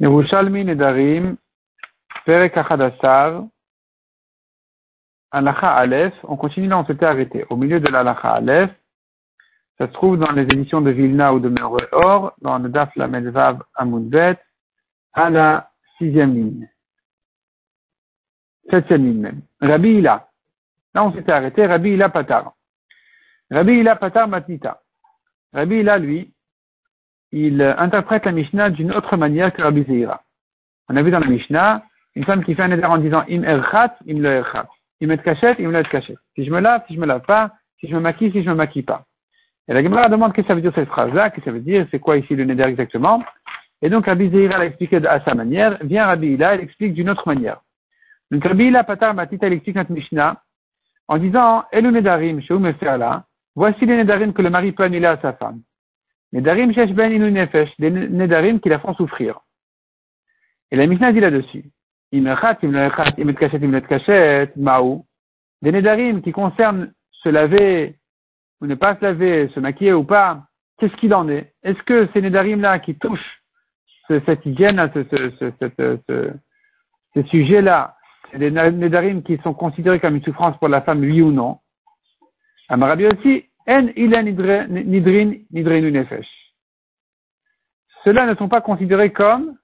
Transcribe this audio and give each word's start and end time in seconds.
Yerushalmi 0.00 0.64
Nedarim, 0.64 1.36
Perek 2.24 2.56
Achadasar, 2.56 3.44
Alacha 5.30 5.72
Aleph, 5.74 6.14
on 6.24 6.36
continue 6.36 6.68
là, 6.68 6.78
on 6.78 6.86
s'était 6.86 7.04
arrêté. 7.04 7.44
Au 7.50 7.56
milieu 7.56 7.80
de 7.80 7.92
l'Alacha 7.92 8.32
Aleph, 8.32 8.70
ça 9.76 9.86
se 9.86 9.92
trouve 9.92 10.18
dans 10.18 10.32
les 10.32 10.42
éditions 10.42 10.80
de 10.80 10.90
Vilna 10.90 11.34
ou 11.34 11.38
de 11.38 11.54
Or, 11.92 12.34
dans 12.40 12.58
le 12.58 12.70
Daf 12.70 12.96
la 12.96 13.08
Medvav 13.08 13.62
Amoudbet, 13.74 14.38
à 15.12 15.28
la 15.28 15.70
sixième 15.98 16.34
ligne. 16.34 16.68
Septième 18.70 19.04
ligne 19.04 19.20
même. 19.20 19.42
Rabbi 19.60 19.98
Ila. 19.98 20.28
Là, 20.94 21.04
on 21.04 21.12
s'était 21.12 21.32
arrêté. 21.32 21.66
Rabbi 21.66 21.90
Ila 21.90 22.08
Patar. 22.08 22.54
Rabbi 23.50 23.80
Ila 23.80 23.96
Patar 23.96 24.28
Matnita. 24.28 24.80
Rabbi 25.52 25.76
Ila, 25.76 25.98
lui, 25.98 26.32
il 27.32 27.62
interprète 27.78 28.24
la 28.24 28.32
Mishnah 28.32 28.70
d'une 28.70 28.92
autre 28.92 29.16
manière 29.16 29.52
que 29.52 29.62
Rabbi 29.62 29.84
Zeira. 29.84 30.22
On 30.88 30.96
a 30.96 31.02
vu 31.02 31.10
dans 31.10 31.20
la 31.20 31.28
Mishnah 31.28 31.84
une 32.16 32.24
femme 32.24 32.44
qui 32.44 32.54
fait 32.54 32.62
un 32.62 32.72
éder 32.72 32.84
en 32.84 32.98
disant 32.98 33.22
im 33.28 33.44
erchat, 33.44 33.96
im 34.08 34.18
le 34.20 34.30
erchat. 34.30 34.68
Im 35.02 35.10
et 35.10 35.18
kachet, 35.18 35.56
im 35.60 35.70
le 35.70 35.80
et 35.80 36.16
Si 36.34 36.44
je 36.44 36.50
me 36.50 36.60
lave, 36.60 36.82
si 36.88 36.94
je 36.94 37.00
me 37.00 37.06
lave 37.06 37.22
pas, 37.22 37.52
si 37.78 37.88
je 37.88 37.94
me 37.94 38.00
maquille, 38.00 38.32
si 38.32 38.42
je 38.42 38.50
me 38.50 38.54
maquille 38.54 38.82
pas. 38.82 39.04
Et 39.68 39.72
la 39.72 39.82
Gemara 39.82 40.08
demande 40.08 40.32
qu'est-ce 40.32 40.48
que 40.48 40.52
ça 40.52 40.54
veut 40.54 40.62
dire 40.62 40.72
cette 40.74 40.88
phrase-là, 40.88 41.30
qu'est-ce 41.30 41.44
que 41.44 41.50
ça 41.50 41.54
veut 41.54 41.60
dire, 41.60 41.86
c'est 41.90 42.00
quoi 42.00 42.16
ici 42.16 42.34
le 42.34 42.44
neder 42.44 42.64
exactement? 42.64 43.22
Et 43.82 43.88
donc 43.88 44.06
Rabbi 44.06 44.28
Zeira 44.30 44.58
l'a 44.58 44.66
expliqué 44.66 44.96
à 45.06 45.20
sa 45.20 45.34
manière, 45.34 45.78
vient 45.82 46.06
Rabbi 46.06 46.32
Ila, 46.32 46.56
il 46.56 46.62
explique 46.62 46.94
d'une 46.94 47.08
autre 47.08 47.26
manière. 47.26 47.60
Donc 48.30 48.44
Rabbi 48.44 48.64
Ila 48.64 48.84
Patar 48.84 49.14
Matita, 49.14 49.46
il 49.46 49.54
explique 49.54 49.76
notre 49.76 49.92
Mishnah 49.92 50.42
en 51.06 51.18
disant, 51.18 51.64
Elu 51.72 51.92
nedarim, 51.92 52.40
faire 52.42 52.98
là, 52.98 53.24
voici 53.54 53.86
les 53.86 53.96
nedarim 53.96 54.32
que 54.32 54.42
le 54.42 54.50
mari 54.50 54.72
peut 54.72 54.82
annuler 54.82 55.06
à 55.06 55.18
sa 55.22 55.32
femme. 55.34 55.60
Nedarim 56.32 56.72
shesh 56.72 56.92
ben 56.92 57.12
inu 57.12 57.30
nefesh, 57.30 57.70
des 57.78 57.90
nedarim 57.90 58.60
qui 58.60 58.68
la 58.68 58.78
font 58.78 58.94
souffrir. 58.94 59.40
Et 60.70 60.76
la 60.76 60.86
Mishnah 60.86 61.12
dit 61.12 61.20
là-dessus, 61.20 61.64
imet 62.12 62.36
kachet, 62.36 63.58
imet 63.58 63.82
kachet, 63.82 64.52
maou, 64.56 65.06
des 65.62 65.72
nedarim 65.72 66.22
qui 66.22 66.32
concernent 66.32 66.92
se 67.10 67.28
laver 67.28 67.96
ou 68.60 68.66
ne 68.66 68.74
pas 68.74 68.96
se 68.96 69.02
laver, 69.02 69.48
se 69.48 69.60
maquiller 69.60 69.92
ou 69.92 70.04
pas, 70.04 70.44
qu'est-ce 70.78 70.94
qu'il 70.96 71.14
en 71.14 71.28
est? 71.28 71.52
Est-ce 71.62 71.82
que 71.82 72.08
ces 72.12 72.22
nedarim-là 72.22 72.78
qui 72.78 72.94
touchent 72.94 73.42
cette 74.08 74.44
hygiène, 74.44 74.90
ce, 74.92 75.04
ce, 75.04 75.52
ce, 76.08 76.32
ce 77.14 77.22
sujet-là, 77.28 77.96
c'est 78.30 78.38
des 78.38 78.50
nedarim 78.50 79.22
qui 79.22 79.38
sont 79.38 79.54
considérés 79.54 80.00
comme 80.00 80.16
une 80.16 80.22
souffrance 80.22 80.56
pour 80.58 80.68
la 80.68 80.82
femme, 80.82 81.00
oui 81.00 81.22
ou 81.22 81.32
non? 81.32 81.58
Amarabi 82.68 83.06
aussi, 83.06 83.49
en 83.70 83.86
ila 83.96 84.22
nidrin 84.22 84.66
nidrinu 84.68 85.90
nefesh. 85.92 86.28
Ceux-là 88.04 88.26
ne 88.26 88.34
sont 88.34 88.48
pas 88.48 88.60
considérés 88.60 89.12
comme 89.12 89.56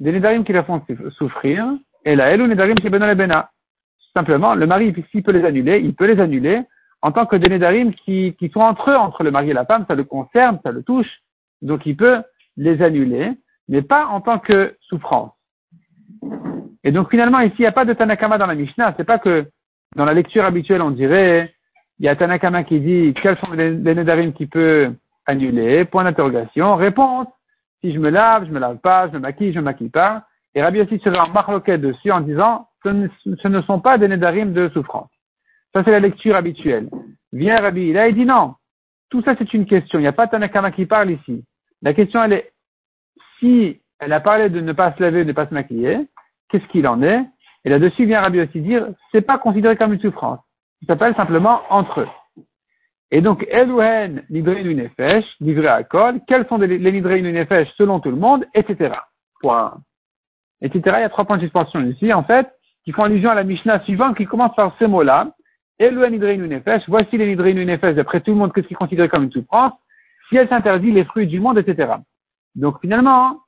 des 0.00 0.12
nedarim 0.12 0.44
qui 0.44 0.52
la 0.52 0.64
font 0.64 0.82
souffrir, 1.18 1.66
et 2.04 2.16
la 2.16 2.32
elu 2.32 2.46
nedarim 2.48 2.74
Bena 2.74 3.50
Simplement, 4.14 4.54
le 4.54 4.66
mari, 4.66 4.94
s'il 5.10 5.22
peut 5.22 5.32
les 5.32 5.44
annuler, 5.44 5.80
il 5.80 5.94
peut 5.94 6.06
les 6.06 6.20
annuler 6.20 6.62
en 7.00 7.12
tant 7.12 7.26
que 7.26 7.36
des 7.36 7.48
nedarim 7.48 7.94
qui, 7.94 8.36
qui 8.38 8.48
sont 8.50 8.60
entre 8.60 8.90
eux, 8.90 8.96
entre 8.96 9.24
le 9.24 9.30
mari 9.30 9.50
et 9.50 9.54
la 9.54 9.64
femme, 9.64 9.84
ça 9.88 9.94
le 9.94 10.04
concerne, 10.04 10.60
ça 10.62 10.70
le 10.70 10.82
touche, 10.82 11.10
donc 11.62 11.86
il 11.86 11.96
peut 11.96 12.22
les 12.56 12.82
annuler, 12.82 13.32
mais 13.68 13.82
pas 13.82 14.06
en 14.06 14.20
tant 14.20 14.38
que 14.38 14.76
souffrance. 14.82 15.32
Et 16.84 16.92
donc 16.92 17.10
finalement, 17.10 17.40
ici, 17.40 17.56
il 17.58 17.62
n'y 17.62 17.66
a 17.66 17.72
pas 17.72 17.84
de 17.84 17.94
Tanakama 17.94 18.38
dans 18.38 18.46
la 18.46 18.54
Mishnah, 18.54 18.94
c'est 18.96 19.04
pas 19.04 19.18
que 19.18 19.46
dans 19.96 20.04
la 20.04 20.14
lecture 20.14 20.44
habituelle, 20.44 20.82
on 20.82 20.90
dirait, 20.90 21.54
il 22.02 22.06
y 22.06 22.08
a 22.08 22.16
Tanakama 22.16 22.64
qui 22.64 22.80
dit 22.80 23.14
quels 23.22 23.38
sont 23.38 23.52
les, 23.52 23.70
nedarim 23.70 24.32
qui 24.32 24.46
peut 24.46 24.92
annuler, 25.24 25.84
point 25.84 26.02
d'interrogation, 26.02 26.74
réponse, 26.74 27.28
si 27.80 27.94
je 27.94 27.98
me 28.00 28.10
lave, 28.10 28.44
je 28.46 28.50
me 28.50 28.58
lave 28.58 28.78
pas, 28.78 29.06
je 29.06 29.12
me 29.12 29.20
maquille, 29.20 29.52
je 29.52 29.60
me 29.60 29.64
maquille 29.64 29.88
pas. 29.88 30.24
Et 30.56 30.62
Rabbi 30.62 30.80
aussi 30.80 30.98
serait 30.98 31.20
en 31.20 31.28
marloquette 31.28 31.80
dessus 31.80 32.10
en 32.10 32.20
disant, 32.20 32.66
ce 32.82 32.88
ne, 32.88 33.06
ce 33.24 33.46
ne, 33.46 33.62
sont 33.62 33.78
pas 33.78 33.98
des 33.98 34.08
nedarim 34.08 34.52
de 34.52 34.68
souffrance. 34.70 35.10
Ça, 35.72 35.84
c'est 35.84 35.92
la 35.92 36.00
lecture 36.00 36.34
habituelle. 36.34 36.90
Vient 37.32 37.60
Rabbi, 37.60 37.92
là, 37.92 38.08
il 38.08 38.16
dit 38.16 38.26
non. 38.26 38.56
Tout 39.08 39.22
ça, 39.22 39.36
c'est 39.38 39.54
une 39.54 39.66
question. 39.66 40.00
Il 40.00 40.02
n'y 40.02 40.08
a 40.08 40.12
pas 40.12 40.26
Tanakama 40.26 40.72
qui 40.72 40.86
parle 40.86 41.12
ici. 41.12 41.44
La 41.82 41.94
question, 41.94 42.24
elle 42.24 42.32
est, 42.32 42.52
si 43.38 43.80
elle 44.00 44.12
a 44.12 44.18
parlé 44.18 44.48
de 44.48 44.60
ne 44.60 44.72
pas 44.72 44.92
se 44.94 45.00
laver, 45.00 45.22
de 45.22 45.28
ne 45.28 45.34
pas 45.34 45.46
se 45.46 45.54
maquiller, 45.54 46.00
qu'est-ce 46.48 46.66
qu'il 46.66 46.88
en 46.88 47.00
est? 47.00 47.24
Et 47.64 47.70
là-dessus 47.70 48.06
vient 48.06 48.22
Rabbi 48.22 48.40
aussi 48.40 48.60
dire, 48.60 48.88
c'est 49.12 49.22
pas 49.22 49.38
considéré 49.38 49.76
comme 49.76 49.92
une 49.92 50.00
souffrance. 50.00 50.40
Il 50.82 50.86
s'appelle 50.86 51.14
simplement 51.14 51.62
entre 51.70 52.00
eux. 52.00 52.08
Et 53.12 53.20
donc, 53.20 53.46
Elouhen, 53.50 54.24
Nidrein 54.30 54.64
Nefesh, 54.64 55.24
livré 55.40 55.68
à 55.68 55.84
Kol, 55.84 56.20
quels 56.26 56.46
sont 56.48 56.58
les 56.58 56.92
Nidrein 56.92 57.20
Nefesh 57.20 57.68
selon 57.76 58.00
tout 58.00 58.10
le 58.10 58.16
monde, 58.16 58.44
etc. 58.54 58.94
Point. 59.40 59.74
Etc. 60.60 60.80
Il 60.84 61.00
y 61.00 61.04
a 61.04 61.08
trois 61.08 61.24
points 61.24 61.36
de 61.36 61.42
suspension 61.42 61.80
ici, 61.82 62.12
en 62.12 62.24
fait, 62.24 62.50
qui 62.84 62.92
font 62.92 63.04
allusion 63.04 63.30
à 63.30 63.34
la 63.34 63.44
Mishnah 63.44 63.80
suivante 63.80 64.16
qui 64.16 64.24
commence 64.24 64.54
par 64.56 64.74
ce 64.78 64.86
mot-là. 64.86 65.30
Elouhen 65.78 66.10
Nidrein 66.10 66.38
Nefesh, 66.38 66.84
voici 66.88 67.18
les 67.18 67.26
Nidrein 67.26 67.52
Nefesh, 67.52 67.94
d'après 67.94 68.20
tout 68.20 68.32
le 68.32 68.38
monde, 68.38 68.52
qu'est-ce 68.52 68.66
qui 68.66 68.74
est 68.74 68.76
considéré 68.76 69.08
comme 69.08 69.24
une 69.24 69.32
souffrance, 69.32 69.74
si 70.28 70.36
elle 70.36 70.48
s'interdit 70.48 70.90
les 70.90 71.04
fruits 71.04 71.26
du 71.26 71.38
monde, 71.38 71.58
etc. 71.58 71.92
Donc, 72.54 72.80
finalement, 72.80 73.41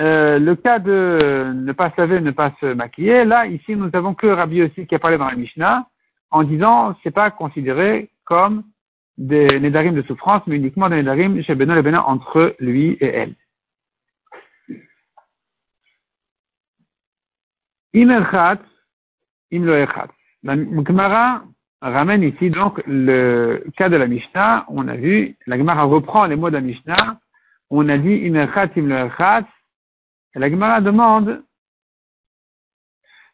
euh, 0.00 0.38
le 0.38 0.54
cas 0.56 0.78
de 0.78 1.52
ne 1.54 1.72
pas 1.72 1.90
se 1.90 2.00
laver, 2.00 2.20
ne 2.20 2.30
pas 2.30 2.52
se 2.60 2.66
maquiller, 2.66 3.24
là, 3.24 3.46
ici, 3.46 3.74
nous 3.76 3.90
avons 3.94 4.14
que 4.14 4.26
Rabbi 4.26 4.62
aussi 4.62 4.86
qui 4.86 4.94
a 4.94 4.98
parlé 4.98 5.16
dans 5.16 5.28
la 5.28 5.36
Mishnah, 5.36 5.86
en 6.30 6.42
disant, 6.42 6.94
c'est 7.02 7.10
pas 7.10 7.30
considéré 7.30 8.10
comme 8.24 8.64
des 9.16 9.58
nédarim 9.58 9.94
de 9.94 10.02
souffrance, 10.02 10.42
mais 10.46 10.56
uniquement 10.56 10.90
des 10.90 10.96
nédarim 10.96 11.42
chez 11.42 11.54
Benoît 11.54 11.78
et 11.78 11.82
Benoît 11.82 12.06
entre 12.06 12.54
lui 12.58 12.92
et 13.00 13.06
elle. 13.06 13.34
Imerchat, 17.94 18.58
imloechat. 19.50 20.08
La 20.42 20.54
Gemara 20.54 21.42
ramène 21.80 22.22
ici 22.22 22.50
donc 22.50 22.82
le 22.86 23.64
cas 23.78 23.88
de 23.88 23.96
la 23.96 24.06
Mishnah. 24.06 24.66
On 24.68 24.86
a 24.88 24.96
vu, 24.96 25.36
la 25.46 25.56
Gemara 25.56 25.84
reprend 25.84 26.26
les 26.26 26.36
mots 26.36 26.50
de 26.50 26.56
la 26.56 26.60
Mishnah. 26.60 27.18
On 27.70 27.88
a 27.88 27.96
dit 27.96 28.16
imerchat, 28.16 28.68
imloechat 28.76 29.46
et 30.36 30.38
la 30.38 30.50
Gemara 30.50 30.82
demande, 30.82 31.42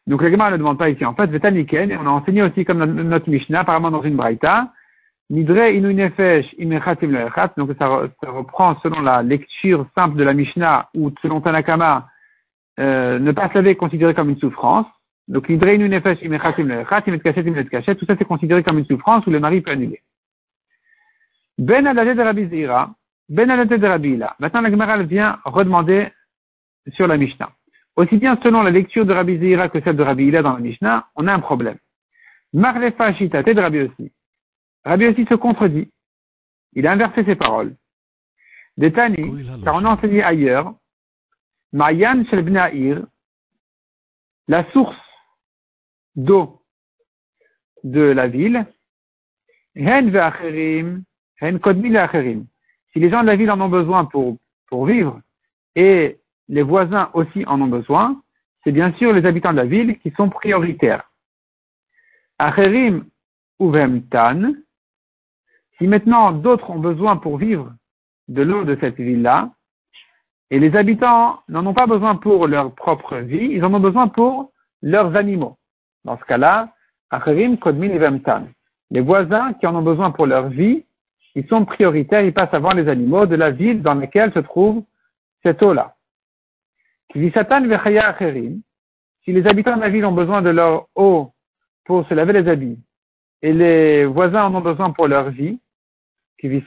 donc 0.07 0.21
la 0.21 0.31
Gemara 0.31 0.51
ne 0.51 0.57
demande 0.57 0.77
pas 0.77 0.89
ici, 0.89 1.03
en 1.03 1.13
fait, 1.13 1.27
Vetaniken, 1.27 1.91
et 1.91 1.97
on 1.97 2.07
a 2.07 2.09
enseigné 2.09 2.41
aussi 2.41 2.63
comme 2.63 2.83
notre 2.83 3.29
Mishnah, 3.29 3.59
apparemment 3.59 3.91
dans 3.91 4.03
une 4.03 4.15
Braïta, 4.15 4.71
Nidre 5.29 5.69
inu 5.71 5.93
nefesh 5.93 6.55
donc 7.57 7.71
ça, 7.79 7.87
reprend 8.21 8.79
selon 8.81 9.01
la 9.01 9.23
lecture 9.23 9.85
simple 9.95 10.17
de 10.17 10.23
la 10.23 10.33
Mishnah, 10.33 10.89
ou 10.93 11.11
selon 11.21 11.41
Tanakama, 11.41 12.07
euh, 12.79 13.19
ne 13.19 13.31
pas 13.31 13.49
se 13.49 13.55
laver 13.55 13.71
est 13.71 13.75
considéré 13.75 14.13
comme 14.13 14.29
une 14.29 14.37
souffrance. 14.37 14.85
Donc 15.27 15.49
Nidre 15.49 15.69
inu 15.69 15.89
nefesh 15.89 16.19
tout 16.19 18.05
ça 18.05 18.15
c'est 18.17 18.25
considéré 18.25 18.63
comme 18.63 18.79
une 18.79 18.85
souffrance 18.85 19.25
où 19.25 19.29
le 19.29 19.39
mari 19.39 19.61
peut 19.61 19.71
annuler. 19.71 20.01
Ben 21.57 21.87
aladé 21.87 22.15
de 22.15 22.21
Rabbi 22.21 22.49
Zira, 22.49 22.91
ben 23.29 23.49
aladé 23.49 23.77
de 23.77 23.87
Rabbi 23.87 24.19
Maintenant 24.39 24.61
la 24.61 24.71
Gemara 24.71 24.97
vient 25.03 25.39
redemander 25.45 26.09
sur 26.91 27.07
la 27.07 27.17
Mishnah. 27.17 27.51
Aussi 27.95 28.17
bien 28.17 28.39
selon 28.43 28.63
la 28.63 28.71
lecture 28.71 29.05
de 29.05 29.13
Rabbi 29.13 29.37
Zira 29.39 29.69
que 29.69 29.81
celle 29.81 29.95
de 29.95 30.03
Rabbi 30.03 30.25
Ila 30.25 30.41
dans 30.41 30.53
la 30.53 30.59
Mishnah, 30.59 31.07
on 31.15 31.27
a 31.27 31.33
un 31.33 31.39
problème. 31.39 31.77
Marlefa 32.53 33.13
Shita, 33.13 33.43
de 33.43 33.59
Rabbi 33.59 33.81
aussi. 33.81 34.11
Rabbi 34.83 35.07
aussi 35.07 35.25
se 35.25 35.35
contredit. 35.35 35.89
Il 36.73 36.87
a 36.87 36.91
inversé 36.91 37.23
ses 37.23 37.35
paroles. 37.35 37.75
Detani, 38.77 39.45
car 39.63 39.75
on 39.75 39.85
a 39.85 39.89
enseigné 39.89 40.23
ailleurs, 40.23 40.73
Mayan 41.71 42.23
Shel 42.25 43.07
la 44.47 44.71
source 44.71 44.95
d'eau 46.15 46.61
de 47.83 48.01
la 48.01 48.27
ville, 48.27 48.65
Hen 49.75 50.09
Ve'acherim, 50.09 51.03
Hen 51.39 51.59
Kodmi 51.59 51.93
Si 52.91 52.99
les 52.99 53.09
gens 53.09 53.21
de 53.21 53.27
la 53.27 53.35
ville 53.35 53.51
en 53.51 53.61
ont 53.61 53.69
besoin 53.69 54.05
pour, 54.05 54.37
pour 54.67 54.85
vivre, 54.85 55.21
et 55.75 56.19
les 56.49 56.61
voisins 56.61 57.09
aussi 57.13 57.43
en 57.47 57.61
ont 57.61 57.67
besoin, 57.67 58.21
c'est 58.63 58.71
bien 58.71 58.93
sûr 58.93 59.13
les 59.13 59.25
habitants 59.25 59.51
de 59.51 59.57
la 59.57 59.65
ville 59.65 59.99
qui 59.99 60.11
sont 60.11 60.29
prioritaires. 60.29 61.09
Acherim 62.39 63.05
Uvemtan, 63.59 64.53
si 65.77 65.87
maintenant 65.87 66.31
d'autres 66.31 66.69
ont 66.69 66.79
besoin 66.79 67.17
pour 67.17 67.37
vivre 67.37 67.73
de 68.27 68.41
l'eau 68.41 68.63
de 68.63 68.77
cette 68.81 68.97
ville-là, 68.97 69.51
et 70.49 70.59
les 70.59 70.75
habitants 70.75 71.39
n'en 71.47 71.65
ont 71.65 71.73
pas 71.73 71.87
besoin 71.87 72.15
pour 72.15 72.47
leur 72.47 72.73
propre 72.75 73.17
vie, 73.17 73.49
ils 73.51 73.63
en 73.63 73.73
ont 73.73 73.79
besoin 73.79 74.07
pour 74.07 74.51
leurs 74.81 75.15
animaux. 75.15 75.57
Dans 76.03 76.17
ce 76.17 76.23
cas-là, 76.25 76.73
Acherim 77.09 77.57
Kodmin 77.57 77.89
Uvemtan. 77.89 78.47
Les 78.91 79.01
voisins 79.01 79.53
qui 79.53 79.65
en 79.65 79.75
ont 79.75 79.81
besoin 79.81 80.11
pour 80.11 80.27
leur 80.27 80.49
vie, 80.49 80.85
ils 81.35 81.47
sont 81.47 81.65
prioritaires, 81.65 82.21
ils 82.21 82.33
passent 82.33 82.53
avant 82.53 82.73
les 82.73 82.87
animaux 82.87 83.25
de 83.25 83.35
la 83.35 83.49
ville 83.49 83.81
dans 83.81 83.95
laquelle 83.95 84.31
se 84.33 84.39
trouve 84.39 84.83
cette 85.41 85.63
eau-là. 85.63 85.95
Si 87.13 87.19
les 87.19 87.31
habitants 89.47 89.75
de 89.75 89.81
la 89.81 89.89
ville 89.89 90.05
ont 90.05 90.11
besoin 90.11 90.41
de 90.41 90.49
leur 90.49 90.87
eau 90.95 91.31
pour 91.85 92.07
se 92.07 92.13
laver 92.13 92.33
les 92.33 92.49
habits, 92.49 92.79
et 93.41 93.53
les 93.53 94.03
voisins 94.05 94.43
en 94.45 94.53
ont 94.55 94.61
besoin 94.61 94.91
pour 94.91 95.07
leur 95.07 95.29
vie, 95.29 95.59
les 96.41 96.63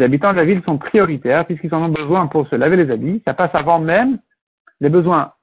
habitants 0.00 0.32
de 0.32 0.36
la 0.36 0.44
ville 0.44 0.62
sont 0.64 0.78
prioritaires 0.78 1.46
puisqu'ils 1.46 1.74
en 1.74 1.84
ont 1.84 1.90
besoin 1.90 2.26
pour 2.28 2.48
se 2.48 2.56
laver 2.56 2.76
les 2.76 2.90
habits. 2.90 3.22
Ça 3.24 3.34
passe 3.34 3.54
avant 3.54 3.78
même 3.78 4.18
les 4.80 4.88
besoins 4.88 5.34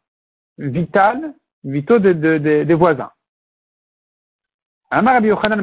vitaux, 0.57 1.35
vitaux 1.63 1.99
des 1.99 2.73
voisins. 2.73 3.11
Rabbi 4.91 5.27
Yochanan 5.27 5.61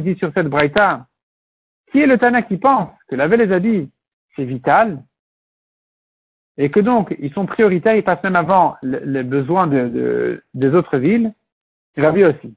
dit 0.00 0.16
sur 0.16 0.30
cette 0.34 0.48
braïta, 0.48 1.06
qui 1.96 2.02
est 2.02 2.06
le 2.06 2.18
Tana 2.18 2.42
qui 2.42 2.58
pense 2.58 2.90
que 3.08 3.16
laver 3.16 3.38
les 3.38 3.50
habits, 3.50 3.90
c'est 4.34 4.44
vital, 4.44 5.02
et 6.58 6.70
que 6.70 6.78
donc 6.78 7.16
ils 7.18 7.32
sont 7.32 7.46
prioritaires, 7.46 7.96
ils 7.96 8.04
passent 8.04 8.22
même 8.22 8.36
avant 8.36 8.76
les 8.82 9.22
besoins 9.22 9.66
de, 9.66 10.42
des 10.52 10.74
autres 10.74 10.98
villes, 10.98 11.32
Rabbi 11.96 12.24
aussi. 12.24 12.54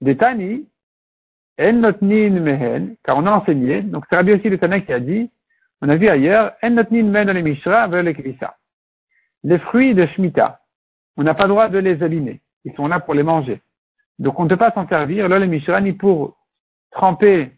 Des 0.00 0.16
Tani, 0.16 0.66
notnin 1.58 2.40
mehen, 2.40 2.96
car 3.04 3.18
on 3.18 3.26
a 3.26 3.32
enseigné, 3.32 3.82
donc 3.82 4.06
c'est 4.08 4.16
Rabbi 4.16 4.32
aussi 4.32 4.48
le 4.48 4.56
Tana 4.56 4.80
qui 4.80 4.94
a 4.94 5.00
dit, 5.00 5.30
on 5.82 5.88
a 5.90 5.96
vu 5.96 6.08
ailleurs, 6.08 6.52
notnin 6.62 7.24
les 7.24 7.42
mishra, 7.42 7.86
les 9.44 9.58
fruits 9.58 9.94
de 9.94 10.06
Shemitah, 10.06 10.62
on 11.18 11.22
n'a 11.22 11.34
pas 11.34 11.42
le 11.42 11.50
droit 11.50 11.68
de 11.68 11.76
les 11.76 12.02
abîmer. 12.02 12.40
Ils 12.64 12.72
sont 12.76 12.88
là 12.88 12.98
pour 12.98 13.12
les 13.12 13.22
manger. 13.22 13.60
Donc 14.18 14.40
on 14.40 14.44
ne 14.44 14.48
peut 14.48 14.56
pas 14.56 14.72
s'en 14.72 14.88
servir, 14.88 15.28
les 15.28 15.46
Mishra, 15.46 15.82
ni 15.82 15.92
pour 15.92 16.38
tremper 16.92 17.52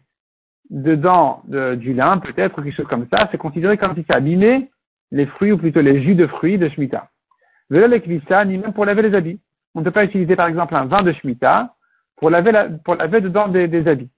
dedans 0.69 1.43
du 1.47 1.93
lin, 1.93 2.17
peut-être, 2.19 2.61
quelque 2.61 2.75
chose 2.75 2.87
comme 2.87 3.07
ça. 3.11 3.27
C'est 3.31 3.37
considéré 3.37 3.77
comme 3.77 3.95
si 3.95 4.05
ça 4.09 4.17
abîmait 4.17 4.69
les 5.11 5.25
fruits, 5.25 5.51
ou 5.51 5.57
plutôt 5.57 5.81
les 5.81 6.03
jus 6.03 6.15
de 6.15 6.27
fruits 6.27 6.57
de 6.57 6.69
Shemitah. 6.69 7.09
Vela 7.69 7.87
les 7.87 8.21
ni 8.45 8.57
même 8.57 8.73
pour 8.73 8.85
laver 8.85 9.03
les 9.03 9.15
habits. 9.15 9.39
On 9.75 9.79
ne 9.79 9.85
peut 9.85 9.91
pas 9.91 10.05
utiliser 10.05 10.35
par 10.35 10.47
exemple 10.47 10.75
un 10.75 10.85
vin 10.85 11.01
de 11.01 11.11
Shemitah 11.11 11.73
pour 12.17 12.29
laver, 12.29 12.51
pour 12.83 12.95
laver 12.95 13.21
dedans 13.21 13.47
des, 13.47 13.87
habits. 13.87 14.09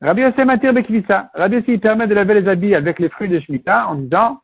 Rabbi 0.00 0.22
Yosef 0.22 0.44
Matir 0.44 0.72
Bekvisa. 0.72 1.30
Rabbi 1.34 1.78
permet 1.78 2.06
de 2.06 2.14
laver 2.14 2.40
les 2.40 2.48
habits 2.48 2.74
avec 2.74 2.98
les 2.98 3.08
fruits 3.08 3.28
de 3.28 3.40
Shemitah 3.40 3.88
en 3.88 3.96
disant 3.96 4.40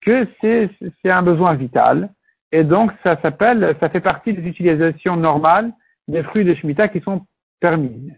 que 0.00 0.26
c'est 0.40 1.10
un 1.10 1.22
besoin 1.22 1.54
vital 1.54 2.10
et 2.52 2.64
donc, 2.64 2.92
ça 3.02 3.20
s'appelle, 3.20 3.76
ça 3.80 3.90
fait 3.90 4.00
partie 4.00 4.32
des 4.32 4.46
utilisations 4.48 5.16
normales 5.16 5.72
des 6.06 6.22
fruits 6.22 6.44
de 6.44 6.54
Shemitah 6.54 6.88
qui 6.88 7.00
sont 7.00 7.26
permises. 7.60 8.12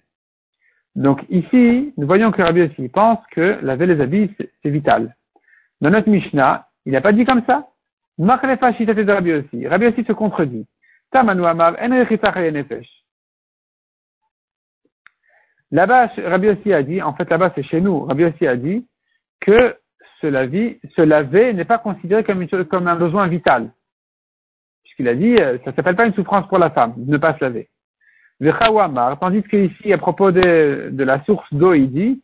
Donc 0.96 1.24
ici, 1.28 1.92
nous 1.96 2.06
voyons 2.06 2.32
que 2.32 2.42
Rabbi 2.42 2.62
aussi 2.62 2.88
pense 2.88 3.18
que 3.30 3.58
laver 3.62 3.86
les 3.86 4.00
habits, 4.00 4.34
c'est 4.62 4.70
vital. 4.70 5.16
Dans 5.80 5.90
notre 5.90 6.08
Mishnah, 6.08 6.66
il 6.84 6.92
n'a 6.92 7.00
pas 7.00 7.12
dit 7.12 7.24
comme 7.24 7.42
ça. 7.46 7.68
Rabbi 8.18 9.32
aussi. 9.32 9.66
Rabbi 9.66 9.86
aussi 9.86 10.04
se 10.04 10.12
contredit. 10.12 10.66
Tamanu 11.10 11.44
Amar, 11.46 11.76
Là-bas, 15.72 16.10
Rabbi 16.18 16.48
aussi 16.48 16.72
a 16.72 16.82
dit, 16.82 17.00
en 17.00 17.14
fait 17.14 17.30
là-bas 17.30 17.52
c'est 17.54 17.62
chez 17.62 17.80
nous, 17.80 18.04
Rabbi 18.04 18.24
aussi 18.24 18.46
a 18.46 18.56
dit 18.56 18.86
que 19.40 19.76
se 20.20 20.26
laver, 20.26 21.52
n'est 21.54 21.64
pas 21.64 21.78
considéré 21.78 22.24
comme, 22.24 22.46
comme 22.66 22.88
un 22.88 22.96
besoin 22.96 23.26
vital 23.28 23.70
il 25.00 25.08
a 25.08 25.14
dit, 25.14 25.34
euh, 25.40 25.58
ça 25.64 25.72
s'appelle 25.72 25.96
pas 25.96 26.06
une 26.06 26.12
souffrance 26.12 26.46
pour 26.46 26.58
la 26.58 26.70
femme, 26.70 26.92
de 26.96 27.10
ne 27.10 27.16
pas 27.16 27.34
se 27.34 27.42
laver. 27.42 27.70
Tandis 28.42 29.42
qu'ici, 29.42 29.92
à 29.92 29.98
propos 29.98 30.30
de, 30.32 30.88
de 30.90 31.04
la 31.04 31.22
source 31.24 31.52
d'eau, 31.52 31.74
il 31.74 31.92
dit, 31.92 32.22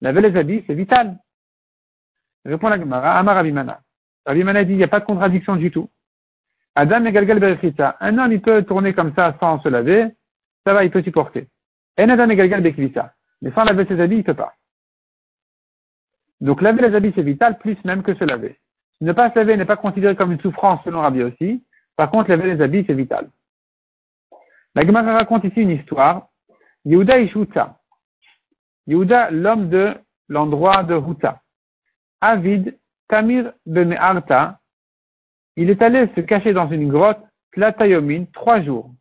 laver 0.00 0.20
les 0.20 0.36
habits, 0.36 0.64
c'est 0.66 0.74
vital. 0.74 1.16
Répond 2.44 2.68
la 2.68 2.78
Gemara, 2.78 3.18
Amar 3.18 3.36
Abimana. 3.36 3.80
Abimana 4.26 4.64
dit, 4.64 4.72
il 4.72 4.78
n'y 4.78 4.84
a 4.84 4.88
pas 4.88 5.00
de 5.00 5.04
contradiction 5.04 5.56
du 5.56 5.70
tout. 5.70 5.88
Adam 6.74 7.04
et 7.04 7.12
Galgal 7.12 7.38
Berechita. 7.38 7.96
Un 8.00 8.18
homme, 8.18 8.32
il 8.32 8.40
peut 8.40 8.62
tourner 8.64 8.92
comme 8.92 9.12
ça 9.14 9.36
sans 9.40 9.60
se 9.60 9.68
laver, 9.68 10.08
ça 10.64 10.72
va, 10.72 10.84
il 10.84 10.90
peut 10.90 11.02
supporter. 11.02 11.48
Et 11.96 12.02
Adam 12.02 12.28
et 12.30 12.36
Galgal 12.36 12.62
Mais 13.42 13.52
sans 13.52 13.64
laver 13.64 13.86
ses 13.86 14.00
habits, 14.00 14.16
il 14.16 14.18
ne 14.18 14.22
peut 14.24 14.34
pas. 14.34 14.54
Donc 16.40 16.62
laver 16.62 16.88
les 16.88 16.94
habits, 16.94 17.12
c'est 17.14 17.22
vital, 17.22 17.58
plus 17.58 17.76
même 17.84 18.02
que 18.02 18.14
se 18.14 18.24
laver. 18.24 18.58
Ne 19.00 19.12
pas 19.12 19.30
se 19.30 19.36
laver 19.36 19.56
n'est 19.56 19.64
pas 19.64 19.76
considéré 19.76 20.16
comme 20.16 20.32
une 20.32 20.40
souffrance 20.40 20.80
selon 20.84 21.00
Rabbi 21.00 21.22
aussi. 21.22 21.62
Par 21.96 22.10
contre, 22.10 22.30
laver 22.30 22.54
les 22.54 22.62
habits, 22.62 22.84
c'est 22.86 22.94
vital. 22.94 23.28
La 24.74 24.84
Gemara 24.84 25.18
raconte 25.18 25.44
ici 25.44 25.60
une 25.60 25.70
histoire. 25.70 26.28
Yehuda 26.84 27.18
Ishutza. 27.18 27.78
Yehuda, 28.86 29.30
l'homme 29.30 29.68
de 29.68 29.94
l'endroit 30.28 30.84
de 30.84 30.94
Huta. 30.94 31.40
Avid 32.20 32.78
Tamir 33.08 33.52
Beme'arta. 33.66 34.60
Il 35.56 35.70
est 35.70 35.82
allé 35.82 36.08
se 36.14 36.20
cacher 36.20 36.52
dans 36.52 36.70
une 36.70 36.88
grotte, 36.88 37.20
Tlatayomin, 37.52 38.26
trois 38.32 38.62
jours. 38.62 38.92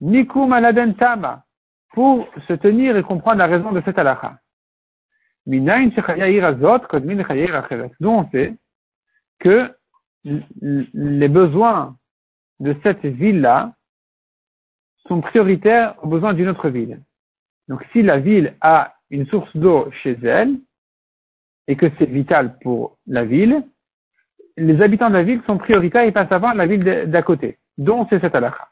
Nikum 0.00 0.52
aladen 0.52 0.94
tama. 0.94 1.44
Pour 1.90 2.26
se 2.46 2.54
tenir 2.54 2.96
et 2.96 3.02
comprendre 3.02 3.38
la 3.38 3.46
raison 3.46 3.72
de 3.72 3.82
cette 3.84 3.98
halakha. 3.98 4.38
Kodmin. 6.88 7.22
D'où 8.00 8.08
on 8.08 8.30
sait 8.30 8.54
que 9.38 9.74
les 10.24 11.28
besoins 11.28 11.96
de 12.60 12.76
cette 12.82 13.04
ville-là 13.04 13.72
sont 15.08 15.20
prioritaires 15.20 15.94
aux 16.02 16.08
besoins 16.08 16.34
d'une 16.34 16.48
autre 16.48 16.68
ville. 16.68 17.00
Donc 17.68 17.84
si 17.92 18.02
la 18.02 18.18
ville 18.18 18.54
a 18.60 18.94
une 19.10 19.26
source 19.26 19.54
d'eau 19.56 19.90
chez 20.02 20.16
elle 20.22 20.56
et 21.66 21.76
que 21.76 21.86
c'est 21.98 22.08
vital 22.08 22.58
pour 22.60 22.98
la 23.06 23.24
ville, 23.24 23.62
les 24.56 24.80
habitants 24.82 25.08
de 25.08 25.14
la 25.14 25.22
ville 25.22 25.42
sont 25.46 25.58
prioritaires 25.58 26.02
et 26.02 26.12
passent 26.12 26.32
avant 26.32 26.52
la 26.52 26.66
ville 26.66 26.84
d'à 26.84 27.22
côté, 27.22 27.58
dont 27.76 28.06
c'est 28.08 28.20
cette 28.20 28.34
halakha. 28.34 28.68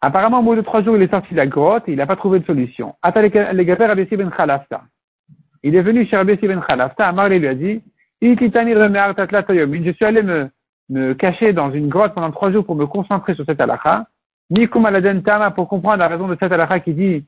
Apparemment, 0.00 0.40
au 0.40 0.42
bout 0.42 0.54
de 0.54 0.60
trois 0.60 0.82
jours, 0.82 0.96
il 0.96 1.02
est 1.02 1.10
sorti 1.10 1.30
de 1.32 1.38
la 1.38 1.46
grotte 1.46 1.88
et 1.88 1.92
il 1.92 1.96
n'a 1.96 2.06
pas 2.06 2.16
trouvé 2.16 2.38
de 2.38 2.44
solution. 2.44 2.94
Ben 3.02 3.30
il 5.66 5.74
est 5.76 5.82
venu 5.82 6.04
chez 6.04 6.16
Rabbi 6.16 6.36
Ben 6.36 6.60
Khalafta, 6.60 7.08
Amar 7.08 7.30
lui 7.30 7.46
a 7.48 7.54
dit, 7.54 7.82
je 8.20 9.92
suis 9.92 10.04
allé 10.04 10.22
me, 10.22 10.50
me 10.88 11.14
cacher 11.14 11.52
dans 11.52 11.72
une 11.72 11.88
grotte 11.88 12.14
pendant 12.14 12.30
trois 12.30 12.52
jours 12.52 12.64
pour 12.64 12.76
me 12.76 12.86
concentrer 12.86 13.34
sur 13.34 13.44
cette 13.44 13.60
halakha. 13.60 14.06
Nikum 14.50 14.86
tama 15.24 15.50
pour 15.50 15.68
comprendre 15.68 15.98
la 15.98 16.08
raison 16.08 16.28
de 16.28 16.36
cette 16.40 16.52
halakha 16.52 16.80
qui 16.80 16.94
dit, 16.94 17.26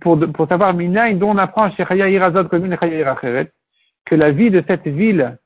pour, 0.00 0.18
pour 0.32 0.48
savoir 0.48 0.74
minaï 0.74 1.16
dont 1.16 1.30
on 1.30 1.38
apprend 1.38 1.70
chez 1.72 1.84
Chaya 1.84 2.08
Irazot 2.08 2.48
que 2.48 4.14
la 4.14 4.30
vie 4.30 4.50
de 4.50 4.62
cette 4.66 4.86
ville 4.86 5.38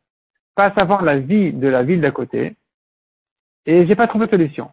passe 0.54 0.76
avant 0.76 1.00
la 1.00 1.18
vie 1.18 1.52
de 1.52 1.68
la 1.68 1.82
ville 1.82 2.00
d'à 2.00 2.10
côté. 2.10 2.56
Et 3.66 3.86
j'ai 3.86 3.96
pas 3.96 4.06
trouvé 4.06 4.26
de 4.26 4.30
solution. 4.30 4.70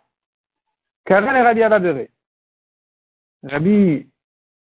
Karal 1.05 1.37
et 1.37 1.41
Rabbi 1.41 1.63
Ababere. 1.63 2.07
Rabbi 3.43 4.07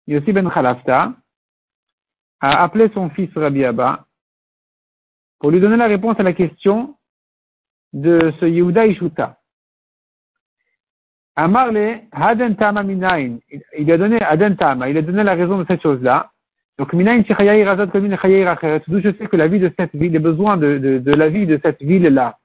Yossi 0.07 0.33
ben 0.33 0.49
Khalafta 0.49 1.13
a 2.41 2.63
appelé 2.63 2.91
son 2.95 3.11
fils 3.11 3.31
Rabbi 3.35 3.65
Abba 3.65 4.07
pour 5.39 5.51
lui 5.51 5.61
donner 5.61 5.77
la 5.77 5.87
réponse 5.87 6.19
à 6.19 6.23
la 6.23 6.33
question 6.33 6.97
de 7.93 8.33
ce 8.41 8.47
Yehuda 8.47 8.87
Ishuta. 8.87 9.39
Amarle. 11.37 12.03
Il 13.79 13.93
a 13.93 13.99
donné 13.99 14.19
il 14.19 14.99
a 14.99 15.03
donné 15.03 15.23
la 15.23 15.35
raison 15.35 15.59
de 15.59 15.65
cette 15.69 15.83
chose-là. 15.83 16.31
Donc, 16.79 16.93
Minain 16.93 17.25
Chayayir 17.25 17.69
Azad 17.69 17.91
Komin 17.91 18.17
Chayayir 18.17 18.49
Acheret. 18.49 18.83
D'où 18.89 19.01
je 19.01 19.13
sais 19.13 19.27
que 19.27 19.37
la 19.37 19.49
vie 19.49 19.59
de 19.59 19.73
cette 19.79 19.95
ville, 19.95 20.13
les 20.13 20.19
besoins 20.19 20.57
de 20.57 21.03
la 21.17 21.29
vie 21.29 21.47
de 21.47 21.61
cette 21.63 21.83
ville-là, 21.83 22.39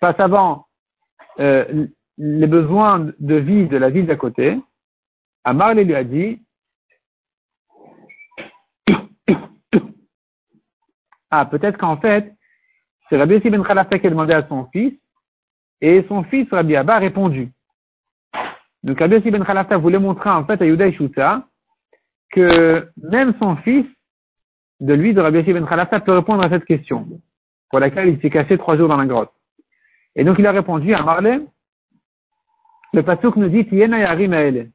passe 0.00 0.18
avant 0.18 0.66
euh, 1.40 1.86
les 2.16 2.46
besoins 2.46 3.10
de 3.18 3.34
vie 3.34 3.66
de 3.66 3.76
la 3.76 3.90
ville 3.90 4.06
d'à 4.06 4.16
côté. 4.16 4.58
Amarle 5.44 5.80
lui 5.80 5.94
a 5.94 6.04
dit, 6.04 6.42
Ah, 11.30 11.44
peut-être 11.44 11.76
qu'en 11.78 11.98
fait, 11.98 12.34
c'est 13.08 13.16
Rabbi 13.16 13.34
Yossi 13.34 13.50
ben 13.50 13.64
Khalafta 13.64 13.98
qui 13.98 14.06
a 14.06 14.10
demandé 14.10 14.34
à 14.34 14.46
son 14.46 14.66
fils, 14.66 14.94
et 15.80 16.04
son 16.08 16.24
fils, 16.24 16.48
Rabbi 16.50 16.76
Abba, 16.76 16.96
a 16.96 16.98
répondu. 16.98 17.50
Donc 18.82 18.98
Rabbi 18.98 19.16
Yossi 19.16 19.30
ben 19.30 19.44
Khalafta 19.44 19.76
voulait 19.76 19.98
montrer 19.98 20.30
en 20.30 20.44
fait 20.44 20.60
à 20.60 20.66
Yuda 20.66 20.92
Shuta 20.92 21.46
que 22.30 22.88
même 22.96 23.34
son 23.38 23.56
fils, 23.56 23.86
de 24.80 24.94
lui, 24.94 25.14
de 25.14 25.20
Rabbi 25.20 25.38
Yossi 25.38 25.52
ben 25.52 25.66
Khalafta, 25.66 26.00
peut 26.00 26.12
répondre 26.12 26.42
à 26.42 26.50
cette 26.50 26.64
question, 26.64 27.06
pour 27.70 27.78
laquelle 27.78 28.08
il 28.08 28.20
s'est 28.20 28.30
caché 28.30 28.58
trois 28.58 28.76
jours 28.76 28.88
dans 28.88 28.96
la 28.96 29.06
grotte. 29.06 29.32
Et 30.14 30.24
donc 30.24 30.38
il 30.38 30.46
a 30.46 30.52
répondu 30.52 30.94
à 30.94 31.02
Marley, 31.02 31.40
le 32.92 33.02
pasuk 33.02 33.36
nous 33.36 33.48
dit 33.48 33.66
Tiena 33.66 33.98
Yarim 33.98 34.70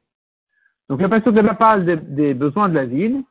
Donc 0.88 1.00
le 1.00 1.08
pasuk 1.08 1.34
là 1.34 1.54
parle 1.54 1.84
des, 1.84 1.96
des 1.96 2.34
besoins 2.34 2.68
de 2.68 2.74
la 2.74 2.84
ville, 2.84 3.22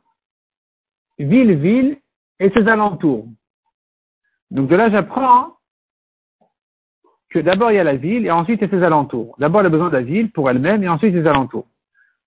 ville, 1.18 1.54
ville, 1.54 1.98
et 2.40 2.50
ses 2.50 2.68
alentours. 2.68 3.28
Donc 4.52 4.70
de 4.70 4.76
là, 4.76 4.90
j'apprends 4.90 5.58
que 7.30 7.40
d'abord 7.40 7.72
il 7.72 7.76
y 7.76 7.80
a 7.80 7.84
la 7.84 7.96
ville 7.96 8.26
et 8.26 8.32
ensuite 8.32 8.62
il 8.62 8.70
y 8.70 8.74
a 8.74 8.78
ses 8.78 8.84
alentours. 8.84 9.36
D'abord 9.40 9.64
le 9.64 9.70
besoin 9.70 9.90
de 9.90 9.96
la 9.96 10.04
ville 10.04 10.32
pour 10.32 10.50
elle-même 10.50 10.84
et 10.84 10.90
ensuite 10.90 11.14
ses 11.14 11.28
alentours. 11.28 11.68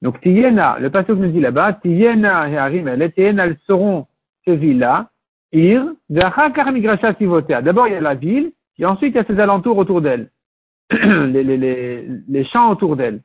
Donc 0.02 0.20
Tiyena, 0.20 0.78
le 0.78 0.90
passage 0.90 1.16
nous 1.16 1.30
dit 1.30 1.40
là-bas, 1.40 1.74
Tiyena 1.74 2.50
et 2.50 2.58
Harim, 2.58 2.88
elles 2.88 3.56
seront 3.66 4.06
ces 4.44 4.56
villes-là, 4.56 5.10
Ir, 5.52 5.84
D'abord 6.10 7.86
il 7.86 7.92
y 7.92 7.94
a 7.94 8.00
la 8.00 8.14
ville 8.14 8.52
et 8.78 8.84
ensuite 8.84 9.14
il 9.14 9.16
y 9.16 9.20
a 9.20 9.24
ses 9.24 9.38
alentours 9.38 9.78
autour 9.78 10.02
d'elle, 10.02 10.30
les, 10.90 12.44
champs 12.52 12.70
autour 12.70 12.96
d'elle. 12.96 13.22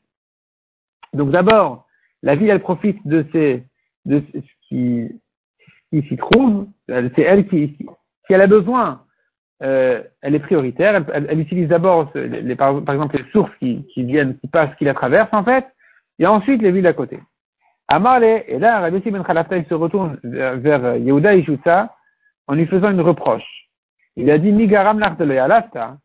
Donc 1.13 1.31
d'abord, 1.31 1.87
la 2.21 2.35
ville, 2.35 2.49
elle 2.49 2.61
profite 2.61 3.05
de 3.05 3.25
ce 3.33 3.59
qui, 4.69 5.09
qui 5.89 6.01
s'y 6.07 6.15
trouve. 6.15 6.67
C'est 6.87 7.21
elle 7.21 7.47
qui, 7.47 7.75
si 8.31 8.35
elle 8.35 8.41
a 8.41 8.47
besoin, 8.47 9.01
euh, 9.61 10.01
elle 10.21 10.35
est 10.35 10.39
prioritaire. 10.39 11.03
Elle, 11.13 11.39
utilise 11.39 11.67
d'abord, 11.67 12.09
les, 12.15 12.55
par, 12.55 12.77
exemple, 12.77 13.17
les 13.17 13.29
sources 13.31 13.51
qui, 13.59 13.85
viennent, 13.97 14.37
qui 14.37 14.47
passent, 14.47 14.73
qui 14.77 14.85
la 14.85 14.93
traversent 14.93 15.33
en 15.33 15.43
fait, 15.43 15.65
et 16.17 16.25
ensuite 16.25 16.61
les 16.61 16.71
villes 16.71 16.87
à 16.87 16.93
côté. 16.93 17.19
Amarle, 17.89 18.23
et 18.23 18.57
là, 18.57 18.79
Rabbi 18.79 19.01
Ben 19.11 19.21
Khalafta, 19.21 19.61
se 19.65 19.73
retourne 19.73 20.17
vers, 20.23 20.95
Yehuda 20.95 21.35
et 21.35 21.43
Jutsa 21.43 21.93
en 22.47 22.55
lui 22.55 22.65
faisant 22.67 22.89
une 22.89 23.01
reproche. 23.01 23.67
Il 24.15 24.31
a 24.31 24.37
dit, 24.37 24.53
Migaram 24.53 25.03
Alafta, 25.03 25.97